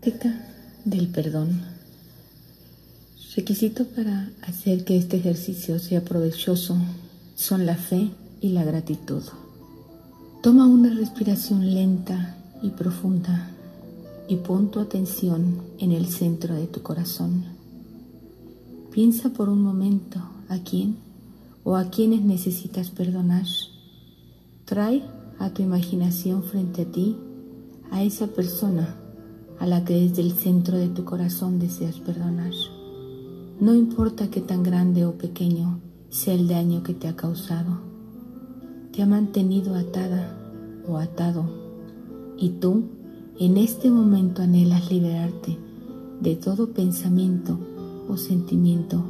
Práctica 0.00 0.34
del 0.86 1.08
perdón. 1.08 1.60
Requisito 3.36 3.84
para 3.84 4.30
hacer 4.40 4.82
que 4.84 4.96
este 4.96 5.18
ejercicio 5.18 5.78
sea 5.78 6.02
provechoso 6.02 6.78
son 7.34 7.66
la 7.66 7.76
fe 7.76 8.08
y 8.40 8.48
la 8.48 8.64
gratitud. 8.64 9.22
Toma 10.42 10.66
una 10.66 10.88
respiración 10.94 11.74
lenta 11.74 12.38
y 12.62 12.70
profunda 12.70 13.50
y 14.26 14.36
pon 14.36 14.70
tu 14.70 14.80
atención 14.80 15.60
en 15.78 15.92
el 15.92 16.06
centro 16.06 16.54
de 16.54 16.66
tu 16.66 16.80
corazón. 16.80 17.44
Piensa 18.90 19.28
por 19.28 19.50
un 19.50 19.60
momento 19.60 20.18
a 20.48 20.60
quién 20.60 20.96
o 21.62 21.76
a 21.76 21.90
quienes 21.90 22.22
necesitas 22.22 22.88
perdonar. 22.88 23.44
Trae 24.64 25.02
a 25.38 25.50
tu 25.50 25.60
imaginación 25.60 26.42
frente 26.42 26.82
a 26.82 26.90
ti 26.90 27.18
a 27.90 28.02
esa 28.02 28.28
persona 28.28 28.99
a 29.60 29.66
la 29.66 29.84
que 29.84 29.94
desde 29.94 30.22
el 30.22 30.32
centro 30.32 30.76
de 30.76 30.88
tu 30.88 31.04
corazón 31.04 31.60
deseas 31.60 32.00
perdonar. 32.00 32.52
No 33.60 33.74
importa 33.74 34.30
qué 34.30 34.40
tan 34.40 34.62
grande 34.62 35.04
o 35.04 35.12
pequeño 35.12 35.80
sea 36.08 36.34
el 36.34 36.48
daño 36.48 36.82
que 36.82 36.94
te 36.94 37.06
ha 37.06 37.14
causado, 37.14 37.78
te 38.90 39.02
ha 39.02 39.06
mantenido 39.06 39.74
atada 39.76 40.36
o 40.88 40.96
atado 40.96 41.44
y 42.38 42.48
tú 42.48 42.84
en 43.38 43.58
este 43.58 43.90
momento 43.90 44.42
anhelas 44.42 44.90
liberarte 44.90 45.56
de 46.20 46.36
todo 46.36 46.72
pensamiento 46.72 47.58
o 48.08 48.16
sentimiento 48.16 49.04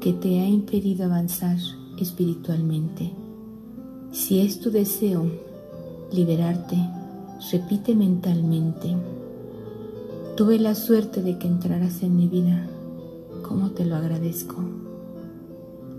que 0.00 0.12
te 0.12 0.40
ha 0.40 0.48
impedido 0.48 1.06
avanzar 1.06 1.56
espiritualmente. 1.98 3.12
Si 4.12 4.40
es 4.40 4.60
tu 4.60 4.70
deseo 4.70 5.26
liberarte, 6.12 6.76
repite 7.50 7.94
mentalmente, 7.94 8.94
tuve 10.36 10.58
la 10.58 10.74
suerte 10.74 11.22
de 11.22 11.38
que 11.38 11.48
entraras 11.48 12.02
en 12.02 12.14
mi 12.14 12.28
vida, 12.28 12.68
¿cómo 13.42 13.70
te 13.70 13.86
lo 13.86 13.96
agradezco? 13.96 14.56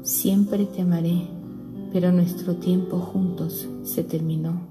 Siempre 0.03 0.67
te 0.67 0.83
amaré, 0.83 1.27
pero 1.91 2.11
nuestro 2.11 2.55
tiempo 2.55 2.99
juntos 2.99 3.67
se 3.83 4.03
terminó. 4.03 4.61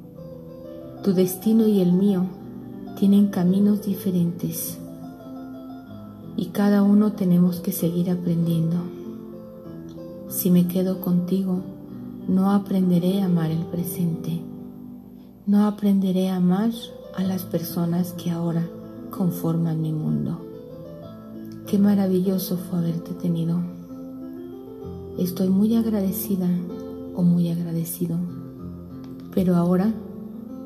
Tu 1.02 1.14
destino 1.14 1.66
y 1.66 1.80
el 1.80 1.92
mío 1.92 2.26
tienen 2.96 3.26
caminos 3.26 3.84
diferentes 3.84 4.78
y 6.36 6.46
cada 6.46 6.84
uno 6.84 7.12
tenemos 7.12 7.58
que 7.58 7.72
seguir 7.72 8.08
aprendiendo. 8.08 8.76
Si 10.28 10.52
me 10.52 10.68
quedo 10.68 11.00
contigo, 11.00 11.62
no 12.28 12.52
aprenderé 12.52 13.20
a 13.20 13.24
amar 13.24 13.50
el 13.50 13.64
presente, 13.64 14.40
no 15.44 15.66
aprenderé 15.66 16.30
a 16.30 16.36
amar 16.36 16.70
a 17.16 17.24
las 17.24 17.42
personas 17.42 18.12
que 18.12 18.30
ahora 18.30 18.68
conforman 19.10 19.80
mi 19.80 19.92
mundo. 19.92 20.40
Qué 21.66 21.78
maravilloso 21.78 22.56
fue 22.56 22.78
haberte 22.78 23.12
tenido. 23.14 23.60
Estoy 25.18 25.48
muy 25.48 25.74
agradecida 25.74 26.48
o 27.14 27.22
muy 27.22 27.48
agradecido, 27.48 28.18
pero 29.34 29.56
ahora 29.56 29.92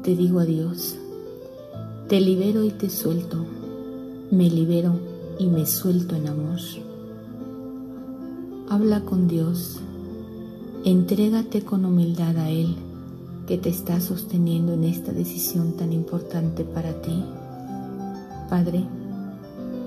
te 0.02 0.16
digo 0.16 0.40
adiós. 0.40 0.96
Te 2.08 2.20
libero 2.20 2.64
y 2.64 2.70
te 2.70 2.90
suelto. 2.90 3.44
Me 4.30 4.50
libero 4.50 4.94
y 5.38 5.46
me 5.46 5.64
suelto 5.66 6.16
en 6.16 6.28
amor. 6.28 6.58
Habla 8.68 9.04
con 9.04 9.28
Dios. 9.28 9.80
Entrégate 10.84 11.62
con 11.62 11.84
humildad 11.84 12.36
a 12.36 12.50
Él 12.50 12.76
que 13.46 13.58
te 13.58 13.68
está 13.68 14.00
sosteniendo 14.00 14.74
en 14.74 14.84
esta 14.84 15.12
decisión 15.12 15.72
tan 15.72 15.92
importante 15.92 16.62
para 16.62 16.92
ti. 17.02 17.24
Padre, 18.50 18.84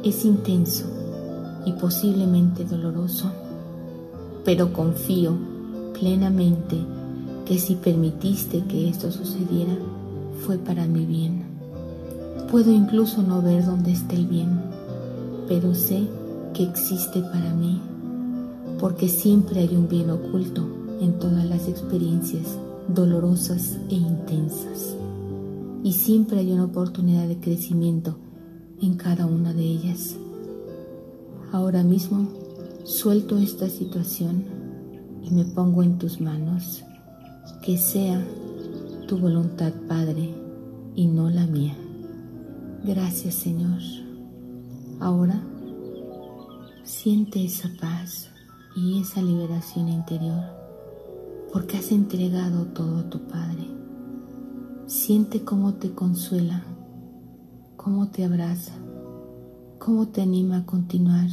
es 0.06 0.24
intenso 0.24 0.86
y 1.66 1.74
posiblemente 1.74 2.64
doloroso, 2.64 3.30
pero 4.46 4.72
confío 4.72 5.34
plenamente 6.00 6.78
que 7.46 7.60
si 7.60 7.76
permitiste 7.76 8.64
que 8.64 8.88
esto 8.88 9.12
sucediera, 9.12 9.76
fue 10.46 10.58
para 10.58 10.86
mi 10.86 11.06
bien. 11.06 11.44
Puedo 12.50 12.72
incluso 12.72 13.22
no 13.22 13.42
ver 13.42 13.66
dónde 13.66 13.92
está 13.92 14.16
el 14.16 14.28
bien, 14.28 14.62
pero 15.50 15.76
sé 15.76 16.08
que 16.54 16.64
existe 16.64 17.20
para 17.20 17.54
mí, 17.54 17.82
porque 18.80 19.10
siempre 19.10 19.60
hay 19.60 19.76
un 19.76 19.90
bien 19.90 20.10
oculto 20.10 20.66
en 21.02 21.20
todas 21.20 21.44
las 21.44 21.68
experiencias 21.68 22.58
dolorosas 22.88 23.78
e 23.90 23.96
intensas. 23.96 24.96
Y 25.84 25.92
siempre 25.92 26.40
hay 26.40 26.54
una 26.54 26.64
oportunidad 26.64 27.28
de 27.28 27.38
crecimiento 27.42 28.23
en 28.86 28.96
cada 28.96 29.26
una 29.26 29.54
de 29.54 29.64
ellas. 29.64 30.16
Ahora 31.52 31.84
mismo 31.84 32.28
suelto 32.84 33.38
esta 33.38 33.70
situación 33.70 34.44
y 35.24 35.32
me 35.32 35.46
pongo 35.46 35.84
en 35.84 35.98
tus 35.98 36.20
manos. 36.20 36.84
Que 37.62 37.78
sea 37.78 38.22
tu 39.08 39.18
voluntad, 39.18 39.72
Padre, 39.88 40.34
y 40.96 41.08
no 41.08 41.30
la 41.30 41.46
mía. 41.48 41.76
Gracias 42.84 43.36
Señor. 43.36 43.80
Ahora 45.00 45.42
siente 46.84 47.46
esa 47.46 47.70
paz 47.80 48.30
y 48.76 49.00
esa 49.00 49.22
liberación 49.22 49.88
interior 49.88 50.44
porque 51.54 51.78
has 51.78 51.92
entregado 51.92 52.66
todo 52.66 52.98
a 52.98 53.10
tu 53.10 53.20
Padre. 53.28 53.68
Siente 54.88 55.44
cómo 55.44 55.76
te 55.76 55.92
consuela, 55.92 56.64
cómo 57.84 58.08
te 58.08 58.24
abraza, 58.24 58.72
cómo 59.78 60.08
te 60.08 60.22
anima 60.22 60.60
a 60.60 60.66
continuar 60.66 61.28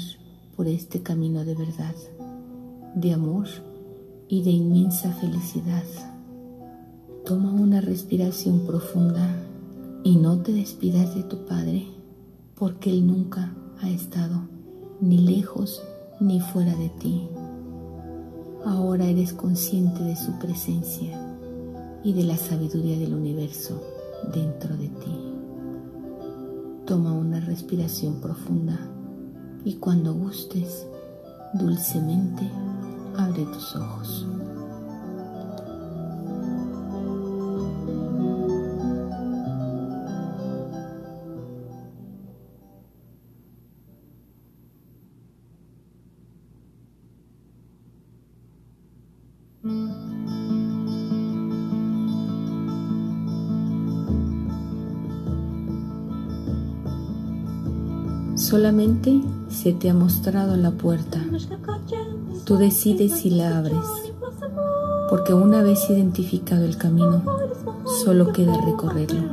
por 0.56 0.66
este 0.66 1.00
camino 1.00 1.44
de 1.44 1.54
verdad, 1.54 1.94
de 2.96 3.12
amor 3.12 3.46
y 4.26 4.42
de 4.42 4.50
inmensa 4.50 5.12
felicidad. 5.12 5.84
Toma 7.24 7.52
una 7.52 7.80
respiración 7.80 8.66
profunda 8.66 9.28
y 10.02 10.16
no 10.16 10.38
te 10.38 10.52
despidas 10.52 11.14
de 11.14 11.22
tu 11.22 11.46
Padre, 11.46 11.86
porque 12.56 12.90
Él 12.90 13.06
nunca 13.06 13.54
ha 13.80 13.88
estado 13.88 14.40
ni 15.00 15.18
lejos 15.18 15.84
ni 16.18 16.40
fuera 16.40 16.74
de 16.74 16.88
ti. 16.88 17.28
Ahora 18.64 19.04
eres 19.06 19.34
consciente 19.34 20.02
de 20.02 20.16
su 20.16 20.32
presencia 20.40 21.16
y 22.02 22.12
de 22.12 22.24
la 22.24 22.36
sabiduría 22.36 22.98
del 22.98 23.14
universo 23.14 23.80
dentro 24.34 24.76
de 24.76 24.88
ti. 24.88 25.29
Toma 26.90 27.12
una 27.12 27.38
respiración 27.38 28.20
profunda 28.20 28.76
y 29.64 29.74
cuando 29.74 30.12
gustes, 30.12 30.88
dulcemente 31.54 32.42
abre 33.16 33.44
tus 33.44 33.76
ojos. 33.76 34.26
Solamente 58.40 59.20
se 59.50 59.74
te 59.74 59.90
ha 59.90 59.94
mostrado 59.94 60.56
la 60.56 60.70
puerta. 60.70 61.22
Tú 62.44 62.56
decides 62.56 63.12
si 63.20 63.28
la 63.28 63.58
abres, 63.58 63.76
porque 65.10 65.34
una 65.34 65.62
vez 65.62 65.90
identificado 65.90 66.64
el 66.64 66.78
camino, 66.78 67.22
solo 68.02 68.32
queda 68.32 68.58
recorrerlo. 68.64 69.24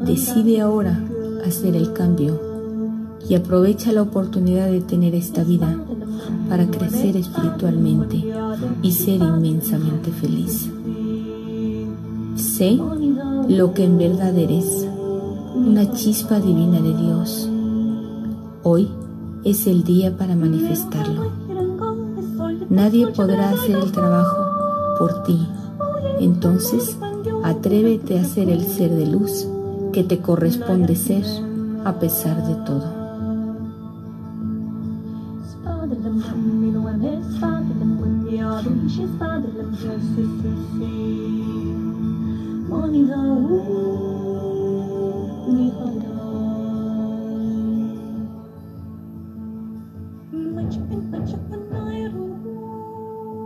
Decide 0.00 0.60
ahora 0.60 1.00
hacer 1.46 1.76
el 1.76 1.92
cambio 1.92 2.40
y 3.28 3.36
aprovecha 3.36 3.92
la 3.92 4.02
oportunidad 4.02 4.66
de 4.66 4.80
tener 4.80 5.14
esta 5.14 5.44
vida 5.44 5.78
para 6.48 6.66
crecer 6.66 7.16
espiritualmente 7.16 8.24
y 8.82 8.90
ser 8.90 9.22
inmensamente 9.22 10.10
feliz. 10.10 10.68
Sé 12.34 12.76
lo 13.48 13.72
que 13.72 13.84
en 13.84 13.98
verdad 13.98 14.36
eres 14.36 14.88
una 15.66 15.90
chispa 15.92 16.38
divina 16.40 16.80
de 16.80 16.94
Dios. 16.94 17.48
Hoy 18.62 18.90
es 19.44 19.66
el 19.66 19.82
día 19.82 20.16
para 20.16 20.36
manifestarlo. 20.36 21.32
Nadie 22.68 23.06
podrá 23.08 23.50
hacer 23.50 23.76
el 23.76 23.90
trabajo 23.90 24.98
por 24.98 25.22
ti. 25.24 25.46
Entonces, 26.20 26.98
atrévete 27.42 28.18
a 28.18 28.24
ser 28.24 28.50
el 28.50 28.64
ser 28.64 28.90
de 28.90 29.06
luz 29.06 29.48
que 29.92 30.04
te 30.04 30.18
corresponde 30.18 30.96
ser 30.96 31.24
a 31.84 31.98
pesar 31.98 32.46
de 32.46 32.54
todo. 32.66 33.04